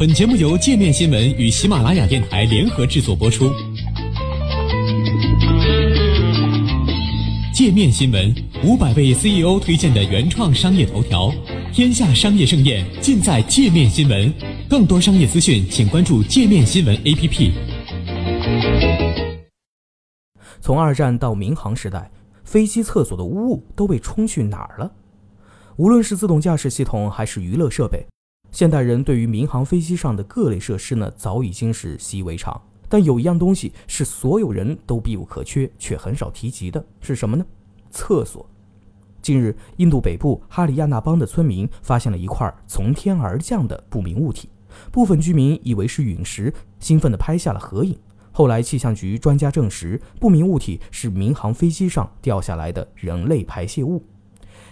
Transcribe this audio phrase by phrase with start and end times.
[0.00, 3.52] 本节目由界面新闻与喜马拉雅电台联合制作播出。
[7.52, 8.34] 界面新闻
[8.64, 11.30] 五百位 CEO 推荐的原创商业头条，
[11.70, 14.32] 天下商业盛宴尽在界面新闻。
[14.70, 17.52] 更多商业资讯，请关注界面新闻 APP。
[20.62, 22.10] 从二战到民航时代，
[22.42, 24.90] 飞机厕所的污物都被冲去哪儿了？
[25.76, 28.06] 无论是自动驾驶系统还是娱乐设备。
[28.52, 32.60] 现代人对于民航飞机上的各类设施呢，早已经是习以为常。
[32.88, 37.46] 但有一样东西是所有人都必不可缺，却很少提及的，是什么呢？
[37.90, 38.44] 厕所。
[39.22, 44.48] 近日，印度北部哈里亚纳邦的村民发现了一块从天而降的不明物体，
[44.90, 47.96] 部分居民以为是陨石，兴奋地拍下了合影。
[48.32, 54.02] 后来，气象局专家证实，不明物体是民航飞机上掉下来的人类排泄物。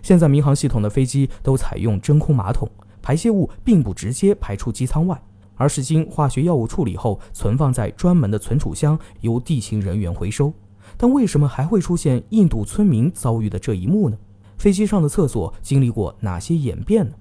[0.00, 2.70] 现在，民航系统的飞机都采用真空马桶。
[3.06, 5.16] 排泄物并不直接排出机舱外，
[5.54, 10.52] 而是经化学药物处理后存放在专门的存储箱，由地勤人员回收。
[10.96, 14.18] 但为什么还会出现印度村民遭遇的这一幕呢？
[14.58, 17.14] 飞机上的厕所经历过哪些演变呢？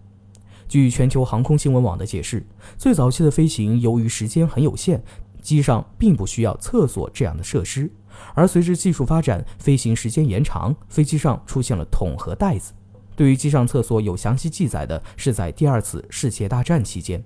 [0.67, 2.43] 据全球航空新闻网的解释，
[2.79, 5.03] 最早期的飞行由于时间很有限，
[5.39, 7.91] 机上并不需要厕所这样的设施。
[8.33, 12.73] 而随着技术发展，飞行时间延长，飞机上出现了桶和袋子。
[13.15, 17.23] 对于机上厕所有详细记载的，是在第二次世界大战期间，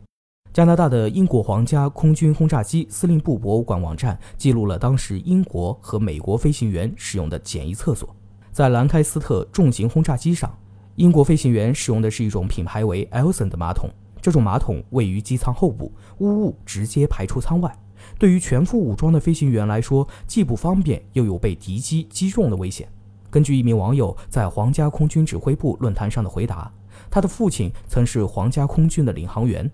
[0.54, 8.16] 加拿大的英国皇家空军轰炸机司令部博物馆网站记录了当时英国和美国飞行员使用的简易厕所。
[8.52, 10.56] 在兰开斯特重型轰炸机上，
[10.96, 13.90] 英国飞行员使用的是一种品牌为 Elson 的马桶，
[14.22, 17.76] 这种马桶位于机舱后部，污物直接排出舱外。
[18.18, 22.88] 对于全副武装的飞行员来说，既不方便，又有被敌机击中的危险。
[23.30, 26.72] 根据一名网友在皇家空军指挥部论坛上的回答，
[27.10, 29.70] 他的父亲曾是皇家空军的领航员。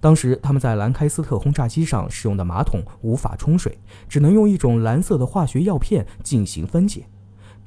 [0.00, 7.04] 当时他们在兰开斯特轰炸机上使用的马桶无法冲水，只能用一种蓝色的化学药片进行分解。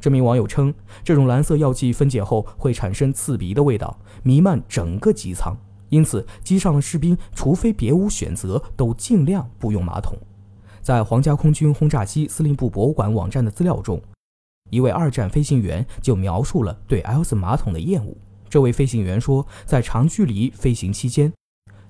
[0.01, 5.55] 这名网友称，这种蓝色药剂分解后会产生刺鼻的味道，弥漫整个机舱，
[5.87, 10.17] 因此机上的士兵除非别无选择，都尽量不用马桶。
[10.81, 13.99] 在皇家空军轰炸机司令部博物馆网站的资料中。
[14.71, 18.17] 一位二战飞行员就描述了对 L 斯马桶的厌恶。
[18.49, 21.31] 这位飞行员说，在长距离飞行期间，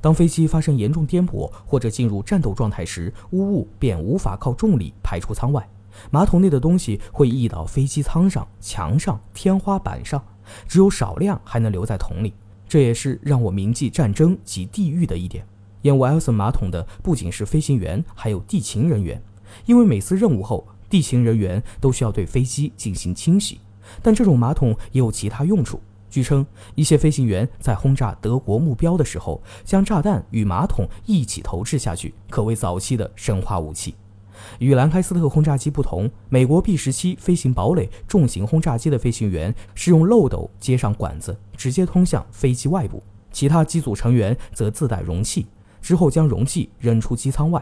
[0.01, 5.67] 当飞机发生严重颠簸或者进入战斗状态时，污物便无法靠重力排出舱外，
[6.11, 10.21] 马桶内的东西会溢到飞机舱上、墙上、天花板上，
[10.67, 12.33] 只有少量还能留在桶里。
[12.67, 15.45] 这也是让我铭记战争及地狱的一点。
[15.83, 19.21] 厌恶 L 斯马桶的不仅是飞行员，还有地勤人员，
[19.65, 20.67] 因为每次任务后。
[20.95, 23.59] 地勤人员都需要对飞机进行清洗，
[24.01, 25.77] 但这种马桶也有其他用处。
[26.09, 33.93] 据称，一些飞行员在轰炸德国目标的时候，将炸弹与马桶一起投掷下去，可谓早期的生化武器。
[34.59, 45.45] 与兰开斯特轰炸机不同，美国 B 十七飞行堡垒重型轰炸机的飞行员是用漏斗接上管子，直接通向飞机外部，其他机组成员则自带容器，
[45.81, 47.61] 之后将容器扔出机舱外。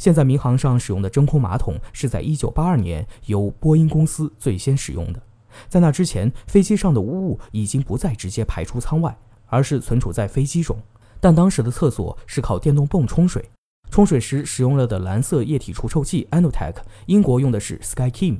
[0.00, 5.20] 现在民航上使用的真空马桶是在1982年由波音公司最先使用的。
[5.68, 9.14] 在那之前，飞机上的污物已经不再直接排出舱外，
[9.48, 10.74] 而是存储在飞机中。
[11.20, 13.46] 但当时的厕所是靠电动泵冲水，
[13.90, 18.38] 冲水时使用了的蓝色液体除臭剂 Anotech，英国用的是 SkyKeam。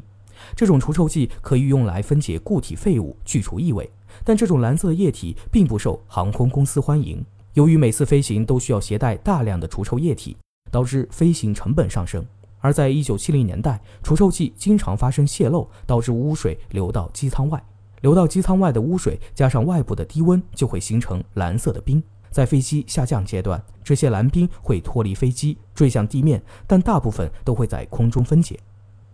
[0.56, 3.90] 这种除臭剂可以用来分解固体废物、去除异味，
[4.24, 7.22] 但这种蓝色液体并不受航空公司欢迎。
[7.52, 10.34] 由于每次飞行都需要携带大量的除臭液体。
[10.70, 12.24] 导致飞行成本上升，
[12.60, 17.62] 而在一九七零年代，除臭剂经常发生泄漏，导致污水流到机舱外。
[18.02, 22.02] 流到机舱外的污水加上外部的低温，就会形成蓝色的冰。
[22.30, 28.58] 在飞机下降阶段，这些蓝冰会脱离飞机坠向地面，但大部分都会在空中分解。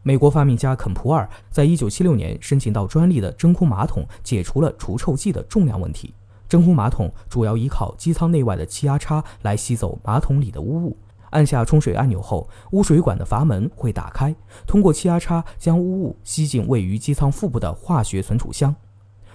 [0.02, 6.14] 美国发明家肯普尔在一九七六年申请到专利的真空马桶，解除了除臭剂的重量问题。
[6.48, 10.96] 真空马桶主要依靠机舱内外的气压差来吸走马桶里的污物。
[11.36, 14.34] 按下冲水按钮后，污水管的阀门会打开，
[14.66, 18.74] 通过气压差将污物吸进位于机舱腹部的化学存储箱。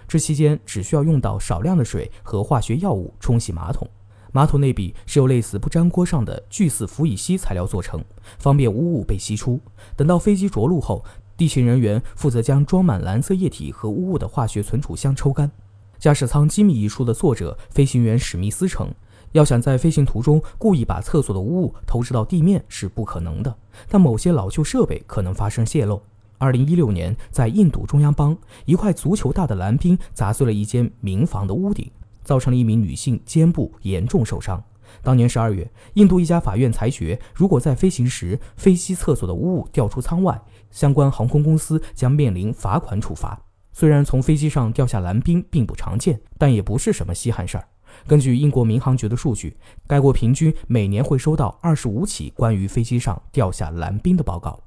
[0.07, 3.88] 这期间只需要用到少量的水和化学药物冲洗马桶。
[4.31, 8.04] 马桶内壁是由类似不粘锅上的聚四氟乙烯材料做成，
[8.39, 9.59] 方便污物被吸出。
[9.95, 11.06] 等到飞机着陆后，
[11.38, 15.47] 地勤人员负责将装满蓝色液体和污物的化学存储箱抽干。
[16.00, 18.92] 《驾驶舱机密》一书的作者飞行员史密斯称。
[19.31, 23.56] 要想在飞行途中故意把厕所的污物投掷到地面是不可能的，
[23.89, 26.01] 但某些老旧设备可能发生泄漏。
[26.38, 28.36] 二零一六年，在印度中央邦，
[28.66, 31.89] 一块足球大的蓝冰砸碎了一间民房的屋顶，
[32.24, 34.62] 造成了一名女性肩部严重受伤。
[35.01, 43.39] 当年十二月，印度一家法院裁决，如果在飞行时飞机厕所的污物掉出舱外，相关航空公司将面临罚款处罚。
[43.72, 47.66] 虽然从飞机上掉下蓝冰并不常见，但也不是什么稀罕事儿。
[48.07, 49.57] 根据英国民航局的数据，
[49.88, 54.61] 该国平均每年会收到二十五起关于飞机上掉下蓝冰的报告。